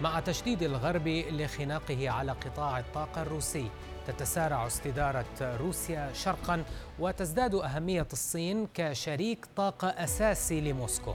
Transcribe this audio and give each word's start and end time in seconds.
مع 0.00 0.20
تشديد 0.20 0.62
الغرب 0.62 1.08
لخناقه 1.08 2.10
على 2.10 2.32
قطاع 2.32 2.78
الطاقة 2.78 3.22
الروسي. 3.22 3.70
تتسارع 4.06 4.66
استدارة 4.66 5.26
روسيا 5.42 6.10
شرقا 6.12 6.64
وتزداد 6.98 7.54
أهمية 7.54 8.06
الصين 8.12 8.68
كشريك 8.74 9.46
طاقة 9.56 9.88
أساسي 9.88 10.60
لموسكو. 10.60 11.14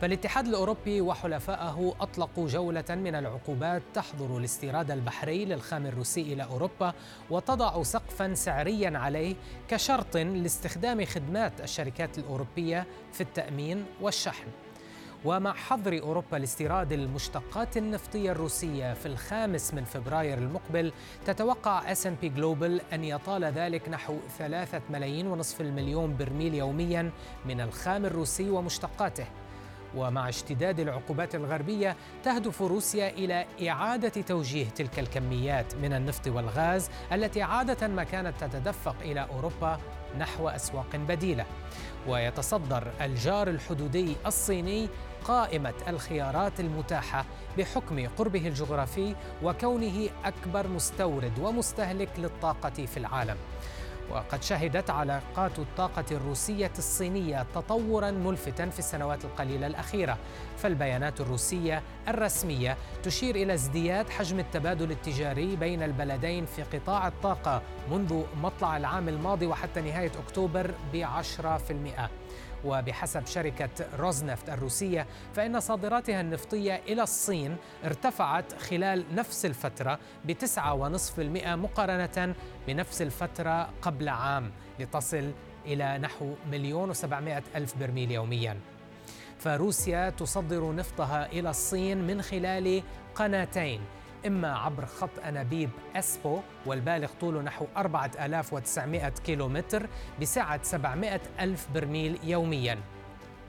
فالاتحاد 0.00 0.46
الأوروبي 0.46 1.00
وحلفائه 1.00 1.94
أطلقوا 2.00 2.48
جولة 2.48 2.84
من 2.90 3.14
العقوبات 3.14 3.82
تحظر 3.94 4.36
الاستيراد 4.36 4.90
البحري 4.90 5.44
للخام 5.44 5.86
الروسي 5.86 6.20
إلى 6.20 6.44
أوروبا 6.44 6.92
وتضع 7.30 7.82
سقفا 7.82 8.34
سعريا 8.34 8.98
عليه 8.98 9.36
كشرط 9.68 10.16
لاستخدام 10.16 11.04
خدمات 11.04 11.60
الشركات 11.60 12.18
الأوروبية 12.18 12.86
في 13.12 13.20
التأمين 13.20 13.84
والشحن. 14.00 14.48
ومع 15.24 15.52
حظر 15.52 16.02
أوروبا 16.02 16.36
لاستيراد 16.36 16.92
المشتقات 16.92 17.76
النفطية 17.76 18.32
الروسية 18.32 18.94
في 18.94 19.06
الخامس 19.06 19.74
من 19.74 19.84
فبراير 19.84 20.38
المقبل 20.38 20.92
تتوقع 21.26 21.94
S&P 21.94 22.24
جلوبال 22.24 22.80
أن 22.92 23.04
يطال 23.04 23.44
ذلك 23.44 23.88
نحو 23.88 24.16
ثلاثة 24.38 24.82
ملايين 24.90 25.26
ونصف 25.26 25.60
المليون 25.60 26.16
برميل 26.16 26.54
يوميا 26.54 27.10
من 27.46 27.60
الخام 27.60 28.06
الروسي 28.06 28.50
ومشتقاته. 28.50 29.26
ومع 29.96 30.28
اشتداد 30.28 30.80
العقوبات 30.80 31.34
الغربية 31.34 31.96
تهدف 32.24 32.62
روسيا 32.62 33.08
إلى 33.08 33.46
إعادة 33.68 34.08
توجيه 34.08 34.66
تلك 34.68 34.98
الكميات 34.98 35.74
من 35.74 35.92
النفط 35.92 36.26
والغاز 36.26 36.90
التي 37.12 37.42
عادة 37.42 37.88
ما 37.88 38.04
كانت 38.04 38.34
تتدفق 38.40 38.96
إلى 39.02 39.26
أوروبا 39.30 39.78
نحو 40.18 40.48
أسواق 40.48 40.96
بديلة 40.96 41.46
ويتصدر 42.08 42.88
الجار 43.00 43.48
الحدودي 43.48 44.16
الصيني 44.26 44.88
قائمة 45.24 45.74
الخيارات 45.88 46.60
المتاحة 46.60 47.24
بحكم 47.58 48.06
قربه 48.06 48.48
الجغرافي 48.48 49.14
وكونه 49.42 50.08
أكبر 50.24 50.68
مستورد 50.68 51.38
ومستهلك 51.38 52.08
للطاقة 52.18 52.86
في 52.86 52.96
العالم. 52.96 53.36
وقد 54.10 54.42
شهدت 54.42 54.90
علاقات 54.90 55.58
الطاقة 55.58 56.04
الروسية 56.10 56.72
الصينية 56.78 57.46
تطورا 57.54 58.10
ملفتا 58.10 58.68
في 58.68 58.78
السنوات 58.78 59.24
القليلة 59.24 59.66
الأخيرة. 59.66 60.18
فالبيانات 60.56 61.20
الروسية 61.20 61.82
الرسمية 62.08 62.76
تشير 63.02 63.36
إلى 63.36 63.54
ازدياد 63.54 64.10
حجم 64.10 64.38
التبادل 64.38 64.90
التجاري 64.90 65.56
بين 65.56 65.82
البلدين 65.82 66.46
في 66.46 66.62
قطاع 66.62 67.08
الطاقة 67.08 67.62
منذ 67.90 68.22
مطلع 68.42 68.76
العام 68.76 69.08
الماضي 69.08 69.46
وحتى 69.46 69.80
نهاية 69.80 70.12
أكتوبر 70.26 70.74
في 71.58 71.70
المئة. 71.70 72.10
وبحسب 72.64 73.26
شركة 73.26 73.70
روزنفت 73.98 74.48
الروسية 74.48 75.06
فإن 75.34 75.60
صادراتها 75.60 76.20
النفطية 76.20 76.80
إلى 76.88 77.02
الصين 77.02 77.56
ارتفعت 77.84 78.52
خلال 78.52 79.04
نفس 79.14 79.46
الفترة 79.46 79.98
بتسعة 80.24 80.74
ونصف 80.74 81.20
المئة 81.20 81.54
مقارنة 81.54 82.34
بنفس 82.66 83.02
الفترة 83.02 83.70
قبل 83.82 84.08
عام 84.08 84.50
لتصل 84.80 85.30
إلى 85.66 85.98
نحو 85.98 86.34
مليون 86.50 86.90
وسبعمائة 86.90 87.42
ألف 87.56 87.78
برميل 87.78 88.10
يومياً. 88.10 88.56
فروسيا 89.38 90.10
تصدر 90.10 90.74
نفطها 90.74 91.26
إلى 91.26 91.50
الصين 91.50 92.06
من 92.06 92.22
خلال 92.22 92.82
قناتين 93.14 93.80
إما 94.26 94.58
عبر 94.58 94.86
خط 94.86 95.10
أنابيب 95.24 95.70
أسبو 95.96 96.40
والبالغ 96.66 97.08
طوله 97.20 97.42
نحو 97.42 97.66
4900 97.76 99.08
كيلومتر 99.08 99.86
بسعة 100.20 100.62
700 100.62 101.20
ألف 101.40 101.66
برميل 101.74 102.18
يومياً. 102.24 102.78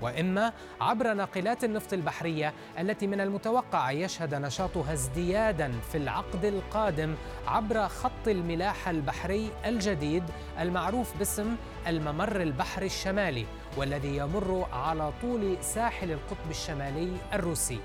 وإما 0.02 0.54
عبر 0.82 1.14
ناقلات 1.14 1.64
النفط 1.64 1.94
البحرية 1.94 2.54
التي 2.80 3.08
من 3.08 3.22
المتوقع 3.22 3.92
يشهد 3.92 4.36
نشاطها 4.36 4.94
ازديادا 4.94 5.72
في 5.92 5.98
العقد 5.98 6.46
القادم 6.46 7.16
عبر 7.48 7.88
خط 7.88 8.28
الملاحة 8.28 8.92
البحري 8.92 9.52
الجديد 9.66 10.24
المعروف 10.60 11.18
باسم 11.18 11.56
الممر 11.88 12.42
البحري 12.42 12.86
الشمالي 12.86 13.46
والذي 13.78 14.18
يمر 14.18 14.68
على 14.74 15.12
طول 15.22 15.58
ساحل 15.62 16.12
القطب 16.12 16.50
الشمالي 16.50 17.18
الروسي. 17.34 17.80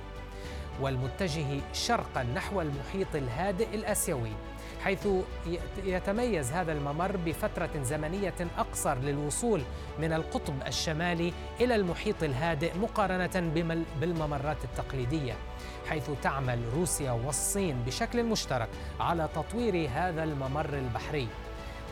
والمتجه 0.81 1.61
شرقا 1.73 2.23
نحو 2.23 2.61
المحيط 2.61 3.15
الهادئ 3.15 3.75
الآسيوي 3.75 4.33
حيث 4.85 5.09
يتميز 5.85 6.53
هذا 6.53 6.73
الممر 6.73 7.17
بفترة 7.17 7.83
زمنية 7.83 8.35
أقصر 8.59 8.99
للوصول 8.99 9.62
من 9.99 10.12
القطب 10.12 10.55
الشمالي 10.67 11.33
إلى 11.61 11.75
المحيط 11.75 12.23
الهادئ 12.23 12.79
مقارنة 12.79 13.53
بالممرات 14.01 14.65
التقليدية 14.65 15.35
حيث 15.89 16.11
تعمل 16.23 16.59
روسيا 16.75 17.12
والصين 17.12 17.83
بشكل 17.87 18.25
مشترك 18.25 18.69
على 19.01 19.29
تطوير 19.35 19.89
هذا 19.95 20.25
الممر 20.25 20.75
البحري. 20.75 21.29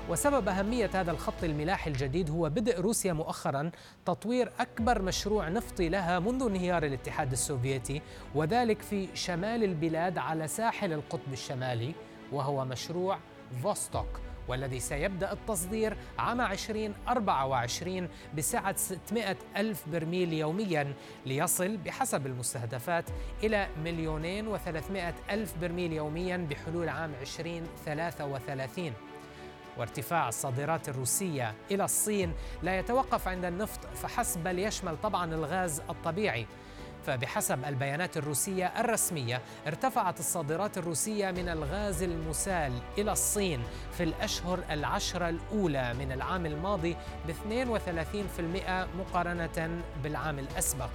وسبب 0.09 0.49
أهمية 0.49 0.91
هذا 0.95 1.11
الخط 1.11 1.45
الملاحي 1.45 1.91
الجديد 1.91 2.31
هو 2.31 2.49
بدء 2.49 2.81
روسيا 2.81 3.13
مؤخرا 3.13 3.71
تطوير 4.07 4.53
أكبر 4.61 5.03
مشروع 5.03 5.49
نفطي 5.49 5.89
لها 5.89 6.19
منذ 6.19 6.43
انهيار 6.43 6.85
الاتحاد 6.85 7.33
السوفيتي 7.33 8.03
وذلك 8.35 8.83
في 8.83 9.09
شمال 9.15 9.65
البلاد 9.65 10.19
على 10.19 10.49
ساحل 10.49 10.93
القطب 10.93 11.33
الشمالي 11.33 11.95
وهو 12.33 12.65
مشروع 12.65 13.19
فوستوك 13.63 14.21
والذي 14.49 14.81
سيبدأ 14.81 15.33
التصدير 15.33 15.97
عام 16.19 16.41
2024 16.41 18.09
بسعة 18.37 18.77
600 18.77 19.37
ألف 19.57 19.89
برميل 19.89 20.33
يوميا 20.33 20.95
ليصل 21.27 21.77
بحسب 21.77 22.27
المستهدفات 22.27 23.05
إلى 23.45 23.69
مليونين 23.85 24.49
وثلاثمائة 24.49 25.15
ألف 25.31 25.55
برميل 25.61 25.93
يوميا 25.93 26.37
بحلول 26.51 26.89
عام 26.89 27.13
2033 27.21 28.93
وارتفاع 29.79 30.29
الصادرات 30.29 30.89
الروسية 30.89 31.55
إلى 31.71 31.85
الصين 31.85 32.35
لا 32.63 32.79
يتوقف 32.79 33.29
عند 33.29 33.45
النفط 33.45 33.87
فحسب 33.95 34.45
بل 34.45 34.59
يشمل 34.59 34.97
طبعا 35.03 35.35
الغاز 35.35 35.81
الطبيعي. 35.91 36.47
فبحسب 37.07 37.65
البيانات 37.65 38.17
الروسية 38.17 38.67
الرسمية 38.67 39.41
ارتفعت 39.67 40.21
الصادرات 40.21 40.79
الروسية 40.79 41.31
من 41.31 41.49
الغاز 41.49 42.03
المسال 42.03 42.73
إلى 42.99 43.13
الصين 43.13 43.63
في 43.93 44.03
الأشهر 44.03 44.59
العشرة 44.71 45.29
الأولى 45.29 45.95
من 45.95 46.13
العام 46.13 46.47
الماضي 46.47 46.97
ب 47.29 47.31
32% 47.31 48.97
مقارنة 48.97 49.83
بالعام 50.03 50.39
الأسبق. 50.39 50.91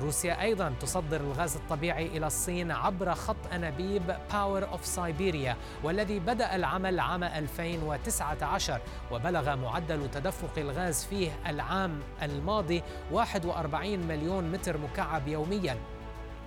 روسيا 0.00 0.42
أيضا 0.42 0.74
تصدر 0.80 1.20
الغاز 1.20 1.56
الطبيعي 1.56 2.06
إلى 2.06 2.26
الصين 2.26 2.70
عبر 2.70 3.14
خط 3.14 3.36
أنابيب 3.52 4.16
باور 4.32 4.68
أوف 4.68 4.86
سايبيريا 4.86 5.56
والذي 5.84 6.18
بدأ 6.18 6.56
العمل 6.56 7.00
عام 7.00 7.24
2019 7.24 8.80
وبلغ 9.10 9.56
معدل 9.56 10.10
تدفق 10.10 10.58
الغاز 10.58 11.04
فيه 11.04 11.30
العام 11.46 12.00
الماضي 12.22 12.82
41 13.12 13.98
مليون 13.98 14.52
متر 14.52 14.78
مكعب 14.78 15.28
يومياً. 15.28 15.76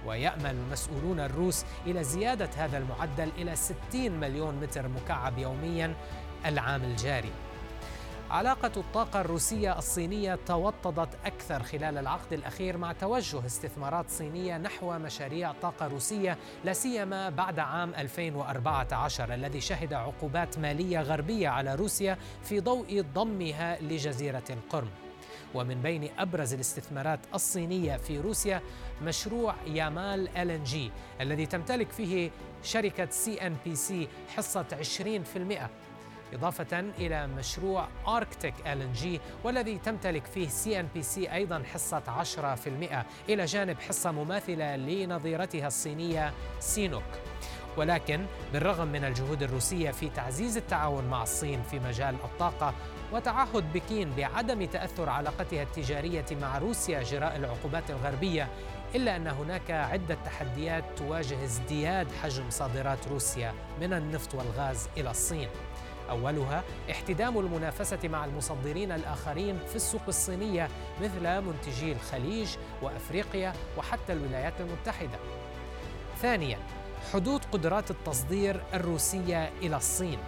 ويأمل 0.06 0.46
المسؤولون 0.46 1.20
الروس 1.20 1.66
إلى 1.88 2.04
زيادة 2.04 2.50
هذا 2.58 2.78
المعدل 2.78 3.32
إلى 3.38 3.56
60 3.56 4.12
مليون 4.12 4.56
متر 4.56 4.88
مكعب 4.88 5.38
يوميا 5.38 5.96
العام 6.46 6.84
الجاري. 6.84 7.32
علاقة 8.34 8.72
الطاقة 8.78 9.22
الروسية 9.22 9.78
الصينية 9.78 10.40
توطدت 10.46 11.18
أكثر 11.26 11.64
خلال 11.64 11.98
العقد 11.98 12.34
الأخير 12.34 12.78
مع 12.78 12.92
توجه 12.92 13.46
استثمارات 13.46 14.10
صينية 14.10 14.58
نحو 14.58 14.94
مشاريع 15.00 15.52
طاقة 15.52 15.88
روسية 15.88 16.38
لا 16.66 16.74
سيما 16.74 17.30
بعد 17.30 17.60
عام 17.60 17.96
2014 17.96 19.34
الذي 19.34 19.62
شهد 19.62 19.94
عقوبات 19.94 20.60
مالية 20.60 21.02
غربية 21.02 21.50
على 21.50 21.76
روسيا 21.76 22.18
في 22.44 22.60
ضوء 22.60 23.06
ضمها 23.14 23.82
لجزيرة 23.82 24.44
القرم. 24.50 24.90
ومن 25.54 25.82
بين 25.82 26.10
أبرز 26.20 26.54
الاستثمارات 26.54 27.20
الصينية 27.34 27.98
في 27.98 28.20
روسيا 28.20 28.62
مشروع 29.02 29.56
يامال 29.68 30.38
LNG 30.38 30.92
الذي 31.22 31.46
تمتلك 31.46 31.92
فيه 31.92 32.32
شركة 32.64 33.08
CNPC 33.10 34.08
حصة 34.36 34.66
20% 34.82 35.93
إضافة 36.34 36.80
إلى 36.80 37.28
مشروع 37.28 37.88
أركتيك 38.08 38.54
LNG 38.68 39.22
والذي 39.44 39.78
تمتلك 39.78 40.26
فيه 40.26 40.48
CNPC 40.48 41.34
أيضا 41.34 41.64
حصة 41.74 42.24
10% 42.24 43.30
إلى 43.30 43.46
جانب 43.46 43.80
حصة 43.80 44.12
مماثلة 44.12 44.76
لنظيرتها 44.76 45.68
الصينية 45.68 46.34
سينوك. 46.60 47.04
ولكن 47.78 48.26
بالرغم 48.54 48.88
من 48.88 49.04
الجهود 49.04 49.44
الروسية 49.44 49.92
في 49.92 50.10
تعزيز 50.10 50.58
التعاون 50.58 51.06
مع 51.06 51.24
الصين 51.24 51.64
في 51.64 51.80
مجال 51.80 52.16
الطاقة 52.24 52.74
وتعهد 53.12 53.74
بكين 53.74 54.12
بعدم 54.18 54.66
تأثر 54.66 55.10
علاقتها 55.10 55.64
التجارية 55.64 56.26
مع 56.42 56.58
روسيا 56.58 57.04
جراء 57.04 57.36
العقوبات 57.36 57.90
الغربية 57.90 58.48
إلا 58.96 59.16
أن 59.16 59.28
هناك 59.28 59.72
عدة 59.72 60.18
تحديات 60.26 60.84
تواجه 60.98 61.44
ازدياد 61.44 62.08
حجم 62.24 62.50
صادرات 62.50 63.08
روسيا 63.08 63.54
من 63.82 63.94
النفط 63.94 64.36
والغاز 64.36 64.88
إلى 64.98 65.12
الصين. 65.12 65.50
أولها 66.10 66.64
احتدام 66.92 67.38
المنافسة 67.38 68.00
مع 68.08 68.26
المصدرين 68.26 68.92
الآخرين 68.92 69.60
في 69.70 69.76
السوق 69.76 70.02
الصينية 70.08 70.70
مثل 71.02 71.42
منتجي 71.42 71.92
الخليج 71.92 72.48
وأفريقيا 72.82 73.54
وحتى 73.78 74.14
الولايات 74.14 74.54
المتحدة. 74.62 75.20
ثانياً 76.22 76.58
حدود 77.14 77.42
قدرات 77.52 77.92
التصدير 77.92 78.62
الروسية 78.74 79.50
إلى 79.62 79.78
الصين. 79.78 80.20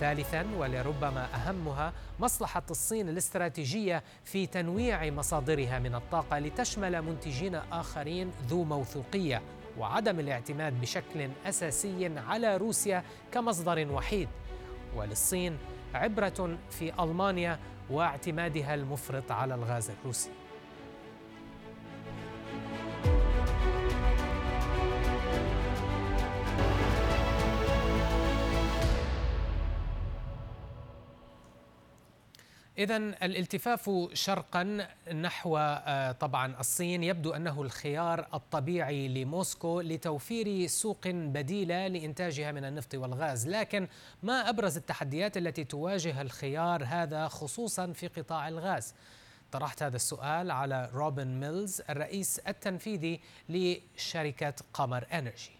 ثالثا 0.00 0.46
ولربما 0.58 1.28
أهمها 1.34 1.92
مصلحة 2.20 2.62
الصين 2.70 3.08
الاستراتيجية 3.08 4.02
في 4.24 4.46
تنويع 4.46 5.10
مصادرها 5.10 5.78
من 5.78 5.94
الطاقة 5.94 6.38
لتشمل 6.38 7.02
منتجين 7.02 7.54
آخرين 7.54 8.32
ذو 8.48 8.64
موثوقية 8.64 9.42
وعدم 9.78 10.20
الاعتماد 10.20 10.80
بشكل 10.80 11.28
أساسي 11.46 12.18
على 12.18 12.56
روسيا 12.56 13.04
كمصدر 13.32 13.92
وحيد. 13.92 14.28
وللصين 14.96 15.58
عبرة 15.94 16.58
في 16.70 17.02
ألمانيا 17.02 17.58
واعتمادها 17.90 18.74
المفرط 18.74 19.32
على 19.32 19.54
الغاز 19.54 19.90
الروسي. 19.90 20.30
إذا 32.80 32.96
الالتفاف 32.96 33.90
شرقا 34.12 34.86
نحو 35.14 35.56
آه، 35.56 36.12
طبعا 36.12 36.60
الصين. 36.60 37.04
يبدو 37.04 37.30
أنه 37.30 37.62
الخيار 37.62 38.26
الطبيعي 38.34 39.08
لموسكو 39.08 39.80
لتوفير 39.80 40.66
سوق 40.66 41.08
بديلة 41.08 41.86
لإنتاجها 41.86 42.52
من 42.52 42.64
النفط 42.64 42.94
والغاز. 42.94 43.48
لكن 43.48 43.88
ما 44.22 44.48
أبرز 44.48 44.76
التحديات 44.76 45.36
التي 45.36 45.64
تواجه 45.64 46.20
الخيار 46.22 46.84
هذا 46.84 47.28
خصوصا 47.28 47.92
في 47.92 48.08
قطاع 48.08 48.48
الغاز؟ 48.48 48.94
طرحت 49.52 49.82
هذا 49.82 49.96
السؤال 49.96 50.50
على 50.50 50.90
روبن 50.94 51.26
ميلز 51.26 51.82
الرئيس 51.90 52.38
التنفيذي 52.38 53.20
لشركة 53.48 54.54
قمر 54.74 55.06
إنرجي. 55.12 55.59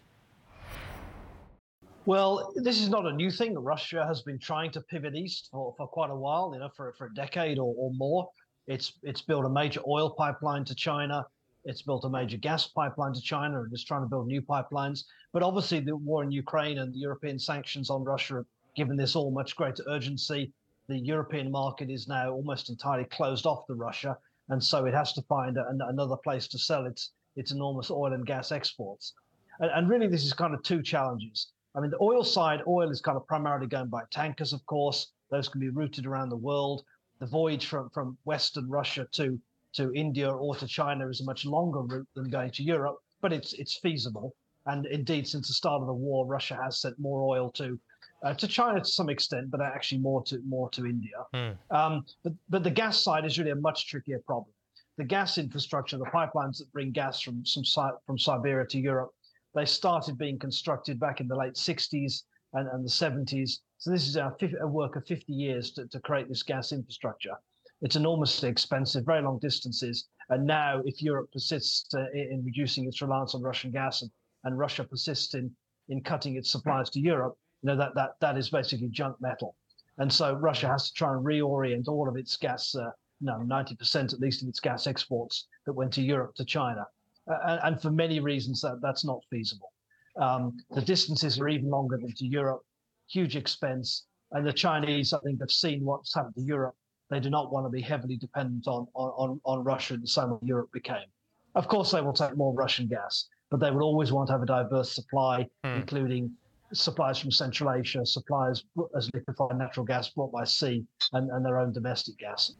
Well, 2.05 2.51
this 2.55 2.81
is 2.81 2.89
not 2.89 3.05
a 3.05 3.13
new 3.13 3.29
thing. 3.29 3.53
Russia 3.53 4.03
has 4.07 4.23
been 4.23 4.39
trying 4.39 4.71
to 4.71 4.81
pivot 4.81 5.13
east 5.13 5.49
for, 5.51 5.75
for 5.77 5.87
quite 5.87 6.09
a 6.09 6.15
while, 6.15 6.51
you 6.51 6.59
know, 6.59 6.69
for, 6.75 6.93
for 6.97 7.05
a 7.05 7.13
decade 7.13 7.59
or, 7.59 7.75
or 7.77 7.91
more. 7.93 8.27
It's 8.65 8.93
it's 9.03 9.21
built 9.21 9.45
a 9.45 9.49
major 9.49 9.81
oil 9.87 10.09
pipeline 10.09 10.65
to 10.65 10.73
China. 10.73 11.25
It's 11.63 11.83
built 11.83 12.03
a 12.05 12.09
major 12.09 12.37
gas 12.37 12.65
pipeline 12.65 13.13
to 13.13 13.21
China 13.21 13.61
and 13.61 13.71
is 13.71 13.83
trying 13.83 14.01
to 14.01 14.07
build 14.07 14.25
new 14.25 14.41
pipelines. 14.41 15.03
But 15.31 15.43
obviously, 15.43 15.79
the 15.79 15.95
war 15.95 16.23
in 16.23 16.31
Ukraine 16.31 16.79
and 16.79 16.91
the 16.91 16.97
European 16.97 17.37
sanctions 17.37 17.91
on 17.91 18.03
Russia 18.03 18.35
have 18.35 18.45
given 18.75 18.97
this 18.97 19.15
all 19.15 19.29
much 19.29 19.55
greater 19.55 19.83
urgency. 19.87 20.51
The 20.87 20.97
European 20.97 21.51
market 21.51 21.91
is 21.91 22.07
now 22.07 22.31
almost 22.31 22.71
entirely 22.71 23.05
closed 23.05 23.45
off 23.45 23.67
to 23.67 23.75
Russia, 23.75 24.17
and 24.49 24.63
so 24.63 24.85
it 24.85 24.95
has 24.95 25.13
to 25.13 25.21
find 25.23 25.55
a, 25.57 25.65
another 25.87 26.17
place 26.17 26.47
to 26.47 26.57
sell 26.57 26.87
its 26.87 27.11
its 27.35 27.51
enormous 27.51 27.91
oil 27.91 28.13
and 28.13 28.25
gas 28.25 28.51
exports. 28.51 29.13
And, 29.59 29.69
and 29.69 29.87
really, 29.87 30.07
this 30.07 30.25
is 30.25 30.33
kind 30.33 30.55
of 30.55 30.63
two 30.63 30.81
challenges. 30.81 31.51
I 31.75 31.79
mean, 31.79 31.91
the 31.91 32.01
oil 32.01 32.23
side, 32.23 32.61
oil 32.67 32.89
is 32.89 33.01
kind 33.01 33.17
of 33.17 33.25
primarily 33.27 33.67
going 33.67 33.87
by 33.87 34.03
tankers, 34.11 34.53
of 34.53 34.65
course. 34.65 35.11
Those 35.29 35.47
can 35.47 35.61
be 35.61 35.69
routed 35.69 36.05
around 36.05 36.29
the 36.29 36.35
world. 36.35 36.83
The 37.19 37.25
voyage 37.25 37.67
from, 37.67 37.89
from 37.89 38.17
Western 38.25 38.69
Russia 38.69 39.07
to, 39.13 39.39
to 39.73 39.93
India 39.93 40.29
or 40.29 40.55
to 40.55 40.67
China 40.67 41.07
is 41.07 41.21
a 41.21 41.23
much 41.23 41.45
longer 41.45 41.81
route 41.81 42.07
than 42.15 42.29
going 42.29 42.51
to 42.51 42.63
Europe, 42.63 42.97
but 43.21 43.31
it's 43.31 43.53
it's 43.53 43.77
feasible. 43.77 44.35
And 44.65 44.85
indeed, 44.85 45.27
since 45.27 45.47
the 45.47 45.53
start 45.53 45.81
of 45.81 45.87
the 45.87 45.93
war, 45.93 46.25
Russia 46.25 46.59
has 46.61 46.81
sent 46.81 46.99
more 46.99 47.21
oil 47.21 47.51
to 47.51 47.79
uh, 48.23 48.33
to 48.33 48.47
China 48.47 48.79
to 48.79 48.85
some 48.85 49.09
extent, 49.09 49.49
but 49.49 49.61
actually 49.61 49.99
more 49.99 50.23
to 50.23 50.39
more 50.47 50.69
to 50.71 50.85
India. 50.85 51.25
Mm. 51.33 51.57
Um, 51.69 52.05
but 52.23 52.33
but 52.49 52.63
the 52.63 52.71
gas 52.71 53.01
side 53.01 53.25
is 53.25 53.39
really 53.39 53.51
a 53.51 53.55
much 53.55 53.87
trickier 53.87 54.19
problem. 54.19 54.53
The 54.97 55.05
gas 55.05 55.37
infrastructure, 55.37 55.97
the 55.97 56.05
pipelines 56.05 56.57
that 56.57 56.71
bring 56.73 56.91
gas 56.91 57.21
from 57.21 57.45
some 57.45 57.63
from 58.05 58.17
Siberia 58.19 58.67
to 58.67 58.79
Europe, 58.79 59.13
they 59.53 59.65
started 59.65 60.17
being 60.17 60.39
constructed 60.39 60.99
back 60.99 61.19
in 61.19 61.27
the 61.27 61.35
late 61.35 61.53
60s 61.53 62.23
and, 62.53 62.67
and 62.69 62.85
the 62.85 62.89
70s. 62.89 63.59
So 63.77 63.91
this 63.91 64.07
is 64.07 64.15
a, 64.15 64.33
a 64.61 64.67
work 64.67 64.95
of 64.95 65.05
50 65.05 65.31
years 65.33 65.71
to, 65.71 65.87
to 65.87 65.99
create 65.99 66.29
this 66.29 66.43
gas 66.43 66.71
infrastructure. 66.71 67.35
It's 67.81 67.95
enormously 67.95 68.49
expensive, 68.49 69.05
very 69.05 69.23
long 69.23 69.39
distances. 69.39 70.07
And 70.29 70.45
now, 70.45 70.81
if 70.85 71.01
Europe 71.01 71.31
persists 71.33 71.93
uh, 71.93 72.05
in 72.13 72.43
reducing 72.45 72.87
its 72.87 73.01
reliance 73.01 73.33
on 73.33 73.41
Russian 73.41 73.71
gas 73.71 74.03
and, 74.03 74.11
and 74.43 74.57
Russia 74.57 74.83
persists 74.83 75.33
in, 75.33 75.51
in 75.89 76.01
cutting 76.01 76.35
its 76.35 76.51
supplies 76.51 76.89
to 76.91 76.99
Europe, 76.99 77.35
you 77.63 77.67
know, 77.67 77.75
that, 77.75 77.95
that, 77.95 78.11
that 78.21 78.37
is 78.37 78.49
basically 78.49 78.87
junk 78.89 79.15
metal. 79.19 79.55
And 79.97 80.11
so 80.11 80.33
Russia 80.33 80.67
has 80.67 80.87
to 80.87 80.93
try 80.93 81.13
and 81.13 81.25
reorient 81.25 81.87
all 81.87 82.07
of 82.07 82.15
its 82.15 82.37
gas, 82.37 82.73
uh, 82.75 82.91
no, 83.19 83.33
90% 83.33 84.13
at 84.13 84.19
least 84.19 84.41
of 84.41 84.47
its 84.47 84.59
gas 84.59 84.87
exports 84.87 85.47
that 85.65 85.73
went 85.73 85.91
to 85.93 86.01
Europe 86.01 86.35
to 86.35 86.45
China 86.45 86.85
uh, 87.31 87.59
and 87.63 87.81
for 87.81 87.91
many 87.91 88.19
reasons 88.19 88.61
that 88.61 88.79
that's 88.81 89.05
not 89.05 89.19
feasible. 89.29 89.71
Um, 90.19 90.57
the 90.71 90.81
distances 90.81 91.39
are 91.39 91.47
even 91.47 91.69
longer 91.69 91.97
than 91.97 92.13
to 92.15 92.25
Europe, 92.25 92.61
huge 93.09 93.35
expense, 93.35 94.05
and 94.31 94.45
the 94.45 94.53
Chinese, 94.53 95.13
I 95.13 95.19
think, 95.19 95.39
have 95.39 95.51
seen 95.51 95.85
what's 95.85 96.13
happened 96.13 96.35
to 96.35 96.41
Europe. 96.41 96.75
They 97.09 97.19
do 97.19 97.29
not 97.29 97.51
want 97.51 97.65
to 97.65 97.69
be 97.69 97.81
heavily 97.81 98.17
dependent 98.17 98.67
on 98.67 98.87
on 98.93 99.39
on 99.45 99.63
Russia 99.63 99.95
in 99.95 100.01
the 100.01 100.07
same 100.07 100.31
way 100.31 100.39
Europe 100.43 100.71
became. 100.71 101.07
Of 101.55 101.67
course, 101.67 101.91
they 101.91 102.01
will 102.01 102.13
take 102.13 102.37
more 102.37 102.53
Russian 102.53 102.87
gas, 102.87 103.27
but 103.49 103.59
they 103.59 103.71
would 103.71 103.83
always 103.83 104.11
want 104.11 104.27
to 104.27 104.33
have 104.33 104.41
a 104.41 104.45
diverse 104.45 104.91
supply, 104.91 105.47
hmm. 105.63 105.71
including 105.71 106.31
supplies 106.73 107.19
from 107.19 107.31
Central 107.31 107.71
Asia, 107.71 108.05
supplies 108.05 108.63
as 108.95 109.09
liquefied 109.13 109.57
natural 109.57 109.85
gas 109.85 110.09
brought 110.09 110.31
by 110.31 110.45
sea, 110.45 110.85
and, 111.13 111.29
and 111.31 111.45
their 111.45 111.59
own 111.59 111.73
domestic 111.73 112.17
gas. 112.17 112.53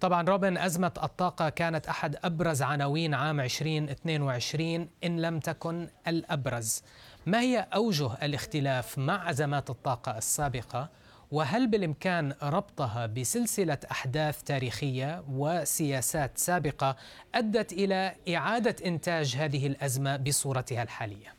طبعا 0.00 0.22
روبن 0.28 0.58
أزمة 0.58 0.92
الطاقة 1.02 1.48
كانت 1.48 1.86
أحد 1.86 2.16
أبرز 2.24 2.62
عناوين 2.62 3.14
عام 3.14 3.40
2022 3.40 4.88
إن 5.04 5.20
لم 5.20 5.40
تكن 5.40 5.88
الأبرز 6.08 6.82
ما 7.26 7.40
هي 7.40 7.66
أوجه 7.74 8.14
الاختلاف 8.22 8.98
مع 8.98 9.30
أزمات 9.30 9.70
الطاقة 9.70 10.18
السابقة 10.18 10.88
وهل 11.30 11.66
بالإمكان 11.66 12.34
ربطها 12.42 13.06
بسلسلة 13.06 13.78
أحداث 13.90 14.42
تاريخية 14.42 15.24
وسياسات 15.28 16.38
سابقة 16.38 16.96
أدت 17.34 17.72
إلى 17.72 18.14
إعادة 18.36 18.76
إنتاج 18.86 19.36
هذه 19.36 19.66
الأزمة 19.66 20.16
بصورتها 20.16 20.82
الحالية؟ 20.82 21.34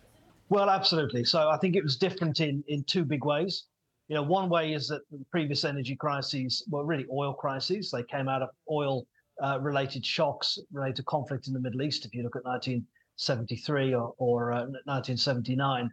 Well, 0.50 0.70
absolutely. 0.70 1.24
So 1.26 1.50
I 1.50 1.58
think 1.58 1.76
it 1.76 1.84
was 1.84 1.96
different 1.96 2.40
in, 2.40 2.64
in 2.68 2.84
two 2.84 3.04
big 3.04 3.26
ways. 3.26 3.64
You 4.08 4.16
know, 4.16 4.24
one 4.24 4.50
way 4.50 4.74
is 4.74 4.88
that 4.90 5.02
previous 5.32 5.64
energy 5.64 5.96
crises 5.96 6.64
were 6.70 6.86
really 6.86 7.06
oil 7.12 7.34
crises. 7.34 7.90
They 7.92 8.04
came 8.04 8.28
out 8.28 8.42
of 8.44 8.50
oil 8.70 9.06
uh, 9.44 9.60
related 9.60 10.06
shocks 10.06 10.60
related 10.72 10.98
to 10.98 11.04
conflict 11.04 11.48
in 11.48 11.54
the 11.54 11.60
Middle 11.60 11.82
East. 11.82 12.06
If 12.06 12.14
you 12.14 12.24
look 12.24 12.36
at 12.36 12.46
1973 12.46 13.96
or, 13.96 14.14
or 14.18 14.52
uh, 14.52 14.66
1979, 14.86 15.90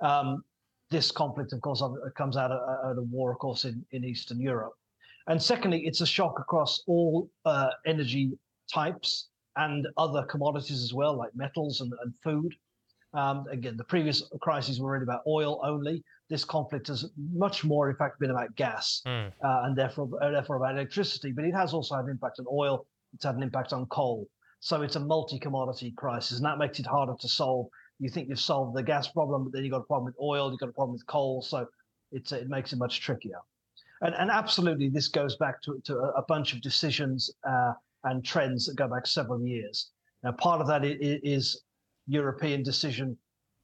um, 0.00 0.42
this 0.90 1.10
conflict, 1.10 1.52
of 1.52 1.60
course, 1.60 1.82
comes 2.16 2.36
out 2.36 2.50
of, 2.50 2.60
out 2.84 2.98
of 2.98 3.08
war, 3.10 3.32
of 3.32 3.38
course, 3.38 3.64
in, 3.64 3.84
in 3.92 4.04
Eastern 4.04 4.40
Europe. 4.40 4.74
And 5.28 5.40
secondly, 5.40 5.86
it's 5.86 6.00
a 6.00 6.06
shock 6.06 6.38
across 6.40 6.82
all 6.86 7.30
uh, 7.44 7.70
energy 7.86 8.32
types 8.72 9.28
and 9.56 9.86
other 9.96 10.24
commodities 10.24 10.82
as 10.82 10.92
well, 10.92 11.16
like 11.16 11.34
metals 11.34 11.80
and, 11.80 11.92
and 12.02 12.12
food. 12.24 12.54
Um, 13.14 13.46
again, 13.50 13.76
the 13.76 13.84
previous 13.84 14.22
crises 14.40 14.80
were 14.80 14.92
really 14.92 15.02
about 15.02 15.20
oil 15.26 15.60
only. 15.62 16.02
This 16.30 16.44
conflict 16.44 16.88
has 16.88 17.10
much 17.16 17.62
more, 17.64 17.90
in 17.90 17.96
fact, 17.96 18.18
been 18.18 18.30
about 18.30 18.54
gas 18.56 19.02
mm. 19.06 19.28
uh, 19.28 19.62
and 19.64 19.76
therefore, 19.76 20.08
uh, 20.22 20.30
therefore 20.30 20.56
about 20.56 20.74
electricity. 20.74 21.32
But 21.32 21.44
it 21.44 21.54
has 21.54 21.74
also 21.74 21.94
had 21.96 22.06
an 22.06 22.10
impact 22.10 22.38
on 22.38 22.46
oil. 22.50 22.86
It's 23.14 23.24
had 23.24 23.36
an 23.36 23.42
impact 23.42 23.72
on 23.72 23.86
coal. 23.86 24.26
So 24.60 24.82
it's 24.82 24.96
a 24.96 25.00
multi-commodity 25.00 25.92
crisis, 25.96 26.38
and 26.38 26.46
that 26.46 26.56
makes 26.56 26.78
it 26.78 26.86
harder 26.86 27.14
to 27.20 27.28
solve. 27.28 27.66
You 27.98 28.08
think 28.08 28.28
you've 28.28 28.40
solved 28.40 28.76
the 28.76 28.82
gas 28.82 29.08
problem, 29.08 29.44
but 29.44 29.52
then 29.52 29.64
you've 29.64 29.72
got 29.72 29.80
a 29.80 29.84
problem 29.84 30.06
with 30.06 30.14
oil, 30.22 30.50
you've 30.50 30.60
got 30.60 30.68
a 30.68 30.72
problem 30.72 30.92
with 30.92 31.06
coal. 31.06 31.42
So 31.42 31.66
it's 32.12 32.32
it 32.32 32.48
makes 32.48 32.72
it 32.72 32.78
much 32.78 33.00
trickier. 33.00 33.40
And, 34.02 34.14
and 34.14 34.30
absolutely, 34.30 34.88
this 34.88 35.08
goes 35.08 35.36
back 35.36 35.62
to, 35.62 35.80
to 35.84 35.98
a, 35.98 36.22
bunch 36.22 36.52
of 36.52 36.60
decisions 36.60 37.30
uh, 37.48 37.72
and 38.04 38.24
trends 38.24 38.66
that 38.66 38.76
go 38.76 38.88
back 38.88 39.06
several 39.06 39.40
years. 39.40 39.90
Now, 40.24 40.32
part 40.32 40.60
of 40.60 40.66
that 40.66 40.84
is 40.84 41.62
European 42.12 42.62
decision 42.62 43.16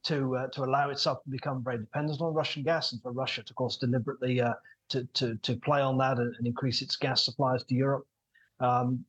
to 0.03 0.35
uh, 0.35 0.47
to 0.47 0.63
allow 0.63 0.89
itself 0.89 1.23
to 1.23 1.29
become 1.29 1.63
very 1.63 1.77
dependent 1.77 2.21
on 2.21 2.33
Russian 2.33 2.63
gas, 2.63 2.91
and 2.91 3.01
for 3.01 3.11
Russia 3.11 3.43
to, 3.43 3.51
of 3.51 3.55
course, 3.55 3.77
deliberately 3.77 4.41
uh, 4.41 4.53
to, 4.89 5.03
to 5.13 5.35
to 5.37 5.55
play 5.57 5.81
on 5.81 5.97
that 5.97 6.17
and, 6.17 6.33
and, 6.37 6.47
increase 6.47 6.81
its 6.81 6.95
gas 6.95 7.25
supplies 7.25 7.63
to 7.65 7.75
Europe. 7.75 8.07
Um, 8.59 9.05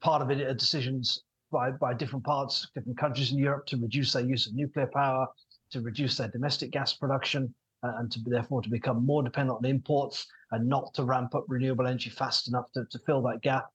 part 0.00 0.22
of 0.22 0.30
it 0.30 0.40
are 0.40 0.54
decisions 0.54 1.22
by 1.50 1.70
by 1.70 1.94
different 1.94 2.24
parts, 2.24 2.68
different 2.74 2.98
countries 2.98 3.30
in 3.32 3.38
Europe 3.38 3.66
to 3.66 3.76
reduce 3.76 4.12
their 4.12 4.24
use 4.24 4.46
of 4.46 4.54
nuclear 4.54 4.88
power, 4.92 5.26
to 5.70 5.80
reduce 5.80 6.16
their 6.16 6.28
domestic 6.28 6.70
gas 6.70 6.94
production 6.94 7.54
uh, 7.82 7.92
and 7.98 8.10
to 8.12 8.20
therefore 8.26 8.62
to 8.62 8.70
become 8.70 9.04
more 9.04 9.22
dependent 9.22 9.58
on 9.58 9.64
imports 9.64 10.26
and 10.50 10.66
not 10.68 10.92
to 10.94 11.04
ramp 11.04 11.34
up 11.34 11.44
renewable 11.48 11.86
energy 11.86 12.10
fast 12.10 12.48
enough 12.48 12.66
to, 12.72 12.84
to 12.90 12.98
fill 13.00 13.22
that 13.22 13.42
gap. 13.42 13.66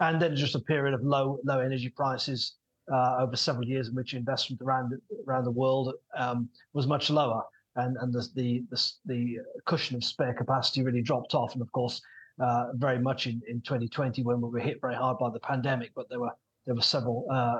And 0.00 0.20
then 0.20 0.36
just 0.36 0.54
a 0.54 0.60
period 0.60 0.94
of 0.94 1.02
low 1.02 1.38
low 1.44 1.60
energy 1.60 1.88
prices 1.88 2.56
uh, 2.91 3.17
over 3.19 3.35
several 3.35 3.67
years 3.67 3.89
in 3.89 3.95
which 3.95 4.13
investment 4.13 4.61
around 4.61 4.93
around 5.27 5.45
the 5.45 5.51
world 5.51 5.93
um, 6.17 6.49
was 6.73 6.87
much 6.87 7.09
lower, 7.09 7.41
and 7.75 7.97
and 8.01 8.13
the, 8.13 8.27
the, 8.35 8.63
the 8.71 8.91
the 9.05 9.37
cushion 9.65 9.95
of 9.95 10.03
spare 10.03 10.33
capacity 10.33 10.83
really 10.83 11.01
dropped 11.01 11.33
off. 11.35 11.53
And 11.53 11.61
of 11.61 11.71
course, 11.71 12.01
uh, 12.39 12.65
very 12.73 12.99
much 12.99 13.27
in, 13.27 13.41
in 13.47 13.61
2020 13.61 14.23
when 14.23 14.41
we 14.41 14.49
were 14.49 14.59
hit 14.59 14.79
very 14.81 14.95
hard 14.95 15.17
by 15.19 15.29
the 15.29 15.39
pandemic, 15.39 15.91
but 15.95 16.09
there 16.09 16.19
were 16.19 16.35
there 16.65 16.75
were 16.75 16.81
several 16.81 17.25
uh, 17.31 17.59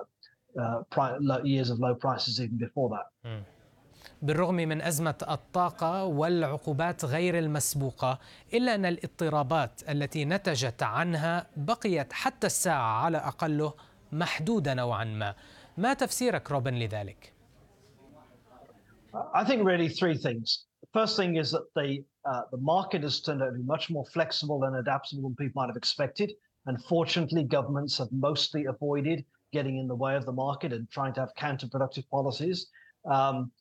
uh, 0.60 1.44
years 1.44 1.70
of 1.70 1.80
low 1.80 1.96
prices 1.96 2.42
even 2.42 2.58
before 2.58 2.90
that. 2.90 3.30
Mm. 3.30 3.44
بالرغم 4.22 4.56
من 4.56 4.82
ازمه 4.82 5.16
الطاقه 5.30 6.04
والعقوبات 6.04 7.06
غير 7.06 7.40
المسبوقه 7.40 8.20
الا 8.54 8.75
ان 8.75 8.86
الاضطرابات 8.86 9.82
التي 9.90 10.25
نتجت 10.25 10.84
عنها 10.84 11.48
بقيت 11.58 12.13
حتى 12.13 12.48
الساعه 12.48 13.04
على 13.04 13.18
اقله 13.18 13.74
محدوده 14.12 14.74
نوعا 14.74 15.04
ما 15.04 15.36
ما 15.78 15.94
تفسيرك 15.94 16.51
روبن 16.51 16.74
لذلك 16.74 17.34
I 19.34 19.44
think 19.44 19.66
really 19.66 19.90
three 19.90 20.16
things. 20.16 20.66
The 20.82 20.88
first 20.94 21.18
thing 21.18 21.36
is 21.36 21.51
that 21.51 21.66
the 21.75 22.04
uh, 22.25 22.44
the 22.51 22.58
market 22.58 23.04
has 23.04 23.20
turned 23.20 23.42
out 23.42 23.48
to 23.48 23.58
be 23.58 23.63
much 23.63 23.90
more 23.90 24.06
flexible 24.06 24.63
and 24.63 24.75
adaptable 24.75 25.24
than 25.24 25.36
people 25.36 25.62
might 25.62 25.68
have 25.68 25.75
expected. 25.75 26.32
And 26.68 26.82
fortunately, 26.86 27.44
governments 27.44 27.98
have 27.98 28.12
mostly 28.12 28.66
avoided 28.66 29.25
getting 29.51 29.78
in 29.78 29.88
the 29.88 29.96
way 29.96 30.16
of 30.16 30.25
the 30.25 30.32
market 30.32 30.72
and 30.72 30.90
trying 30.90 31.13
to 31.16 31.20
have 31.20 31.34
counterproductive 31.36 32.08
policies. 32.10 32.68
Um, 33.06 33.51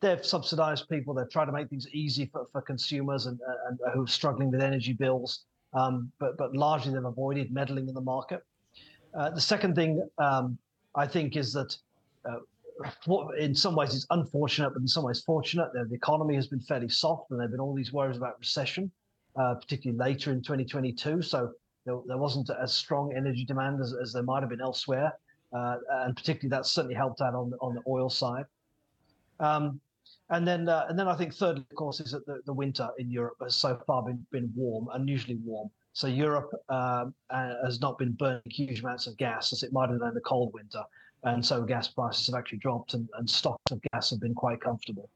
they've 0.00 0.24
subsidized 0.24 0.88
people. 0.88 1.14
They've 1.14 1.30
tried 1.30 1.46
to 1.46 1.52
make 1.52 1.68
things 1.70 1.88
easy 1.88 2.26
for, 2.26 2.46
for 2.52 2.60
consumers 2.60 3.26
and, 3.26 3.38
and 3.68 3.78
who 3.94 4.04
are 4.04 4.06
struggling 4.06 4.50
with 4.50 4.62
energy 4.62 4.92
bills. 4.92 5.44
Um, 5.74 6.12
but, 6.18 6.36
but 6.36 6.54
largely 6.54 6.92
they've 6.92 7.04
avoided 7.04 7.50
meddling 7.50 7.88
in 7.88 7.94
the 7.94 8.02
market. 8.02 8.42
Uh, 9.13 9.29
the 9.29 9.41
second 9.41 9.75
thing 9.75 10.07
um, 10.17 10.57
I 10.95 11.07
think 11.07 11.35
is 11.35 11.53
that 11.53 11.75
uh, 12.25 12.39
in 13.39 13.55
some 13.55 13.75
ways 13.75 13.95
it's 13.95 14.07
unfortunate, 14.11 14.71
but 14.71 14.81
in 14.81 14.87
some 14.87 15.03
ways 15.03 15.21
fortunate. 15.21 15.71
The, 15.73 15.93
economy 15.93 16.35
has 16.35 16.47
been 16.47 16.59
fairly 16.59 16.89
soft, 16.89 17.31
and 17.31 17.39
there 17.39 17.45
have 17.45 17.51
been 17.51 17.59
all 17.59 17.73
these 17.73 17.93
worries 17.93 18.17
about 18.17 18.39
recession, 18.39 18.91
uh, 19.35 19.55
particularly 19.55 19.97
later 19.97 20.31
in 20.31 20.41
2022. 20.41 21.21
So 21.21 21.53
there, 21.85 21.99
there, 22.05 22.17
wasn't 22.17 22.49
as 22.49 22.73
strong 22.73 23.13
energy 23.15 23.45
demand 23.45 23.81
as, 23.81 23.95
as 24.01 24.13
there 24.13 24.23
might 24.23 24.41
have 24.41 24.49
been 24.49 24.61
elsewhere, 24.61 25.13
uh, 25.53 25.77
and 26.03 26.15
particularly 26.15 26.49
that 26.49 26.65
certainly 26.65 26.95
helped 26.95 27.21
out 27.21 27.33
on 27.33 27.49
the, 27.49 27.57
on 27.57 27.73
the 27.75 27.81
oil 27.87 28.09
side. 28.09 28.45
Um, 29.39 29.79
and 30.29 30.47
then, 30.47 30.67
uh, 30.67 30.85
and 30.89 30.99
then 30.99 31.07
I 31.07 31.15
think 31.15 31.33
thirdly, 31.33 31.65
of 31.69 31.75
course, 31.75 31.99
is 31.99 32.11
that 32.11 32.25
the, 32.25 32.41
the 32.45 32.53
winter 32.53 32.89
in 32.97 33.09
Europe 33.09 33.37
has 33.41 33.55
so 33.55 33.81
far 33.87 34.03
been 34.03 34.25
been 34.31 34.51
warm, 34.55 34.89
unusually 34.93 35.37
warm. 35.45 35.69
So 36.01 36.05
Europe 36.05 36.51
um, 36.69 37.05
uh, 37.31 37.53
has 37.65 37.81
not 37.85 37.97
been 37.97 38.11
burning 38.21 38.51
huge 38.59 38.79
amounts 38.83 39.05
of 39.09 39.13
gas 39.17 39.43
as 39.53 39.59
it 39.63 39.71
might 39.73 39.89
have 39.89 39.99
done 40.03 40.09
in 40.13 40.17
the 40.21 40.27
cold 40.33 40.49
winter, 40.53 40.83
and 41.23 41.43
so 41.49 41.55
gas 41.73 41.87
prices 41.87 42.27
have 42.27 42.37
actually 42.39 42.61
dropped, 42.65 42.93
and, 42.93 43.09
and 43.17 43.27
stocks 43.27 43.71
of 43.71 43.79
gas 43.91 44.11
have 44.11 44.21
been 44.25 44.35
quite 44.35 44.59
comfortable. 44.61 45.09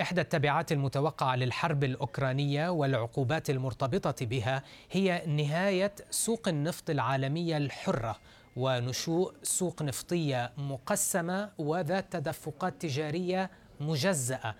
إحدى 0.00 0.20
التبعات 0.20 0.72
المتوقعة 0.72 1.36
للحرب 1.36 1.84
الأوكرانية 1.84 2.68
والعقوبات 2.68 3.50
المرتبطة 3.50 4.26
بها 4.26 4.62
هي 4.90 5.22
نهاية 5.26 5.94
سوق 6.10 6.48
النفط 6.48 6.90
العالمية 6.90 7.56
الحرة 7.56 8.16
ونشوء 8.56 9.32
سوق 9.42 9.82
نفطية 9.82 10.52
مقسمة 10.58 11.50
وذات 11.58 12.12
تدفقات 12.12 12.82
تجارية 12.82 13.50
مجزأة 13.80 14.54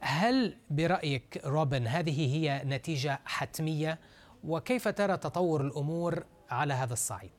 هل 0.00 0.54
برأيك 0.70 1.40
روبن 1.44 1.86
هذه 1.86 2.36
هي 2.36 2.62
نتيجة 2.64 3.20
حتمية 3.24 3.98
وكيف 4.43 4.87
ترى 4.87 5.17
تطور 5.17 5.61
الأمور 5.61 6.23
على 6.49 6.73
هذا 6.73 6.93
الصعيد؟ 6.93 7.31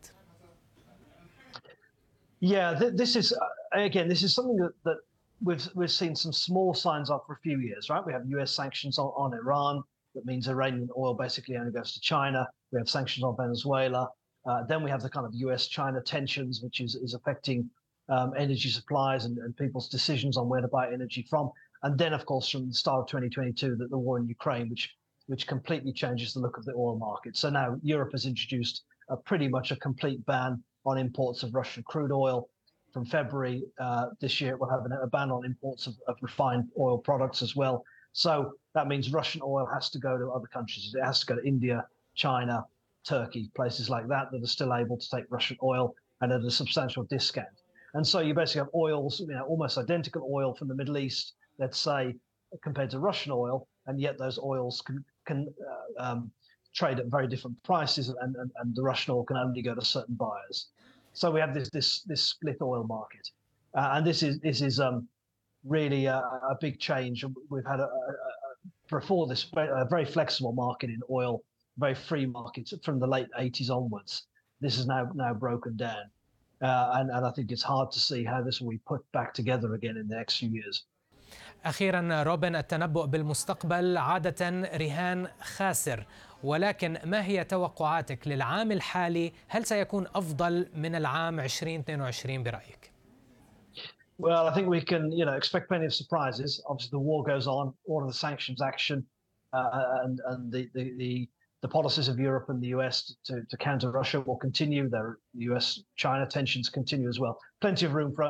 Yeah, 2.40 2.74
this 2.74 3.16
is 3.16 3.34
again, 3.72 4.06
this 4.08 4.22
is 4.22 4.34
something 4.34 4.56
that, 4.56 4.74
that 4.84 4.98
we've 5.42 5.66
we've 5.74 5.90
seen 5.90 6.14
some 6.14 6.32
small 6.32 6.74
signs 6.74 7.10
of 7.10 7.20
for 7.26 7.34
a 7.34 7.38
few 7.38 7.58
years, 7.58 7.88
right? 7.88 8.04
We 8.04 8.12
have 8.12 8.24
U.S. 8.36 8.52
sanctions 8.52 8.98
on, 8.98 9.06
on 9.16 9.32
Iran. 9.34 9.82
That 10.14 10.26
means 10.26 10.48
Iranian 10.48 10.88
oil 10.96 11.14
basically 11.14 11.56
only 11.56 11.72
goes 11.72 11.92
to 11.94 12.00
China. 12.00 12.46
We 12.72 12.78
have 12.78 12.88
sanctions 12.88 13.24
on 13.24 13.34
Venezuela. 13.36 14.10
Uh, 14.46 14.62
then 14.64 14.82
we 14.82 14.90
have 14.90 15.02
the 15.02 15.08
kind 15.08 15.26
of 15.26 15.34
U.S.-China 15.34 16.04
tensions, 16.04 16.60
which 16.62 16.80
is 16.80 16.94
is 16.96 17.14
affecting 17.14 17.70
um, 18.08 18.32
energy 18.36 18.68
supplies 18.68 19.24
and, 19.24 19.38
and, 19.38 19.56
people's 19.56 19.88
decisions 19.88 20.36
on 20.36 20.48
where 20.48 20.60
to 20.60 20.68
buy 20.68 20.92
energy 20.92 21.26
from. 21.30 21.50
And 21.82 21.98
then, 21.98 22.12
of 22.12 22.26
course, 22.26 22.48
from 22.50 22.68
the 22.68 22.74
start 22.74 23.00
of 23.00 23.06
2022, 23.06 23.76
that 23.76 23.90
the 23.90 23.98
war 23.98 24.18
in 24.18 24.28
Ukraine, 24.28 24.68
which 24.68 24.94
which 25.29 25.45
completely 25.45 25.93
changes 25.93 26.33
the 26.33 26.39
look 26.39 26.57
of 26.57 26.65
the 26.65 26.73
oil 26.73 26.97
market. 26.97 27.37
So 27.37 27.51
now 27.51 27.77
Europe 27.83 28.13
has 28.13 28.25
introduced 28.25 28.81
a 29.09 29.15
pretty 29.15 29.47
much 29.47 29.69
a 29.69 29.75
complete 29.75 30.25
ban 30.25 30.63
on 30.85 30.97
imports 30.97 31.43
of 31.43 31.53
Russian 31.53 31.83
crude 31.83 32.11
oil. 32.11 32.49
From 32.91 33.05
February 33.05 33.63
uh, 33.79 34.07
this 34.19 34.41
year, 34.41 34.57
we'll 34.57 34.71
have 34.71 34.85
a 34.85 35.05
ban 35.05 35.29
on 35.29 35.45
imports 35.45 35.85
of, 35.85 35.93
of 36.07 36.15
refined 36.23 36.69
oil 36.79 36.97
products 36.97 37.43
as 37.43 37.55
well. 37.55 37.83
So 38.11 38.53
that 38.73 38.87
means 38.87 39.13
Russian 39.13 39.41
oil 39.43 39.67
has 39.71 39.91
to 39.91 39.99
go 39.99 40.17
to 40.17 40.31
other 40.31 40.47
countries. 40.47 40.95
It 40.97 41.05
has 41.05 41.19
to 41.19 41.27
go 41.27 41.35
to 41.35 41.47
India, 41.47 41.85
China, 42.15 42.65
Turkey, 43.03 43.51
places 43.55 43.87
like 43.87 44.07
that 44.07 44.31
that 44.31 44.41
are 44.41 44.47
still 44.47 44.73
able 44.73 44.97
to 44.97 45.09
take 45.11 45.25
Russian 45.29 45.57
oil 45.61 45.93
and 46.21 46.31
at 46.31 46.41
a 46.41 46.49
substantial 46.49 47.03
discount. 47.03 47.47
And 47.93 48.05
so 48.05 48.19
you 48.19 48.33
basically 48.33 48.61
have 48.61 48.73
oils, 48.73 49.19
you 49.19 49.27
know, 49.27 49.45
almost 49.45 49.77
identical 49.77 50.27
oil 50.33 50.55
from 50.55 50.69
the 50.69 50.75
Middle 50.75 50.97
East, 50.97 51.35
let's 51.59 51.77
say, 51.77 52.15
compared 52.63 52.89
to 52.89 52.99
Russian 52.99 53.31
oil, 53.31 53.67
and 53.85 53.99
yet 53.99 54.17
those 54.17 54.39
oils 54.39 54.81
can 54.81 55.05
can 55.29 55.47
uh, 55.71 56.03
um, 56.05 56.31
trade 56.73 56.99
at 56.99 57.07
very 57.07 57.27
different 57.27 57.61
prices, 57.63 58.09
and, 58.09 58.35
and, 58.35 58.51
and 58.59 58.75
the 58.75 58.83
Russian 58.83 59.13
oil 59.13 59.23
can 59.23 59.37
only 59.37 59.61
go 59.61 59.73
to 59.75 59.85
certain 59.85 60.15
buyers. 60.15 60.67
So 61.13 61.31
we 61.31 61.39
have 61.39 61.53
this 61.53 61.69
this 61.69 62.01
this 62.11 62.21
split 62.21 62.57
oil 62.61 62.83
market, 62.97 63.25
uh, 63.77 63.89
and 63.93 64.05
this 64.05 64.23
is 64.23 64.39
this 64.39 64.61
is 64.61 64.79
um, 64.79 65.07
really 65.65 66.05
a, 66.05 66.17
a, 66.53 66.57
big 66.61 66.79
change. 66.79 67.25
We've 67.49 67.65
had 67.65 67.79
a, 67.79 67.89
a, 68.11 68.11
before 68.89 69.27
this 69.27 69.45
a 69.55 69.85
very 69.85 70.05
flexible 70.05 70.53
market 70.53 70.89
in 70.89 71.01
oil, 71.09 71.41
very 71.77 71.95
free 71.95 72.25
market 72.25 72.71
from 72.83 72.99
the 72.99 73.07
late 73.07 73.27
80s 73.39 73.69
onwards. 73.69 74.27
This 74.61 74.77
is 74.77 74.85
now 74.85 75.11
now 75.15 75.33
broken 75.33 75.75
down. 75.75 76.05
Uh, 76.61 76.91
and, 76.95 77.09
and 77.09 77.25
I 77.25 77.31
think 77.31 77.51
it's 77.51 77.63
hard 77.63 77.89
to 77.91 77.99
see 77.99 78.23
how 78.25 78.41
this 78.43 78.59
will 78.59 78.71
be 78.71 78.81
put 78.85 79.01
back 79.13 79.33
together 79.33 79.75
again 79.75 79.95
in 79.95 80.07
the 80.09 80.15
next 80.15 80.37
few 80.39 80.49
years. 80.49 80.83
أخيرا 81.65 82.23
روبن 82.23 82.55
التنبؤ 82.55 83.05
بالمستقبل 83.05 83.97
عادة 83.97 84.49
رهان 84.77 85.27
خاسر 85.41 86.05
ولكن 86.43 86.97
ما 87.05 87.25
هي 87.25 87.43
توقعاتك 87.43 88.27
للعام 88.27 88.71
الحالي 88.71 89.31
هل 89.47 89.65
سيكون 89.65 90.07
أفضل 90.15 90.67
من 90.75 90.95
العام 90.95 91.39
2022 91.39 92.43
برأيك؟ 92.43 92.91
Well, 94.19 94.47
I 94.47 94.53
think 94.53 94.67
we 94.67 94.81
can, 94.81 95.13
you 95.13 95.25
know, 95.25 95.35
expect 95.41 95.69
plenty 95.69 95.85
of 95.85 95.93
surprises. 95.93 96.61
Obviously, 96.67 96.91
the 96.91 96.99
war 96.99 97.23
goes 97.23 97.47
on, 97.47 97.73
all 97.87 98.01
of 98.01 98.09
the 98.09 98.19
sanctions 98.27 98.61
action, 98.61 99.05
uh, 99.53 99.69
and 100.03 100.19
and 100.31 100.51
the, 100.51 100.69
the 100.73 100.85
the 100.97 101.29
the 101.61 101.67
policies 101.67 102.07
of 102.09 102.19
Europe 102.19 102.47
and 102.49 102.61
the 102.61 102.71
US 102.77 103.15
to, 103.27 103.33
to 103.49 103.57
counter 103.57 103.91
Russia 103.91 104.19
will 104.19 104.35
continue. 104.47 104.89
Their 104.89 105.19
US 105.51 105.81
China 105.95 106.25
tensions 106.25 106.67
continue 106.69 107.07
as 107.07 107.19
well. 107.19 107.39
Plenty 107.61 107.85
of 107.85 107.93
room 107.93 108.13
for 108.13 108.23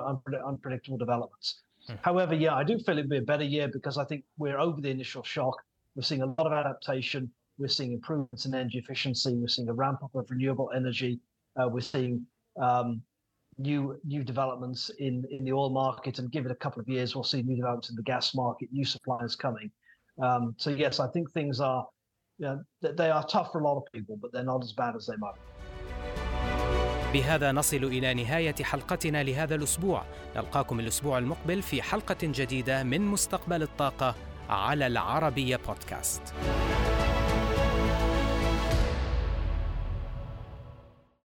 unpredictable 0.52 0.98
developments. 0.98 1.62
Hmm. 1.90 1.96
However, 2.02 2.36
yeah, 2.36 2.56
I 2.56 2.64
do 2.64 2.78
feel 2.78 2.98
it'll 2.98 3.10
be 3.10 3.18
a 3.18 3.22
better 3.22 3.44
year 3.44 3.68
because 3.68 3.98
I 3.98 4.06
think 4.06 4.24
we're 4.38 4.60
over 4.60 4.80
the 4.80 4.90
initial 4.90 5.24
shock. 5.24 5.56
We're 5.96 6.04
seeing 6.04 6.22
a 6.22 6.28
lot 6.28 6.46
of 6.46 6.54
adaptation. 6.54 7.32
We're 7.58 7.68
seeing 7.68 7.94
improvements 7.94 8.46
in 8.46 8.54
energy 8.54 8.78
efficiency. 8.78 9.36
We're 9.36 9.48
seeing 9.48 9.70
a 9.70 9.74
ramp 9.74 10.04
up 10.04 10.16
of 10.16 10.30
renewable 10.30 10.72
energy. 10.76 11.20
Uh, 11.60 11.68
we're 11.68 11.82
seeing 11.82 12.26
um, 12.62 13.02
new 13.58 14.00
new 14.06 14.24
developments 14.24 14.90
in 15.00 15.26
in 15.32 15.44
the 15.44 15.52
oil 15.52 15.70
market, 15.70 16.20
and 16.20 16.32
give 16.32 16.46
it 16.46 16.52
a 16.52 16.56
couple 16.56 16.80
of 16.80 16.88
years, 16.88 17.16
we'll 17.16 17.24
see 17.24 17.42
new 17.42 17.56
developments 17.56 17.90
in 17.90 17.96
the 17.96 18.04
gas 18.04 18.34
market, 18.34 18.70
new 18.72 18.86
suppliers 18.86 19.36
coming. 19.36 19.70
Um, 20.22 20.56
so 20.58 20.70
yes, 20.70 21.00
I 21.00 21.08
think 21.10 21.32
things 21.32 21.60
are 21.60 21.86
you 22.38 22.46
know, 22.46 22.64
they 22.94 23.10
are 23.10 23.26
tough 23.28 23.52
for 23.52 23.60
a 23.60 23.64
lot 23.64 23.78
of 23.78 23.84
people, 23.94 24.18
but 24.22 24.32
they're 24.32 24.44
not 24.44 24.64
as 24.64 24.72
bad 24.72 24.96
as 24.96 25.06
they 25.06 25.18
might 25.18 25.36
be. 25.36 25.59
بهذا 27.14 27.52
نصل 27.52 27.84
إلى 27.84 28.14
نهاية 28.14 28.56
حلقتنا 28.64 29.24
لهذا 29.24 29.56
الأسبوع. 29.56 30.04
نلقاكم 30.36 30.80
الأسبوع 30.80 31.18
المقبل 31.18 31.62
في 31.62 31.82
حلقة 31.82 32.18
جديدة 32.24 32.84
من 32.84 33.02
مستقبل 33.02 33.62
الطاقة 33.62 34.16
على 34.50 34.88
العربية 34.88 35.60
بودكاست. 35.68 36.22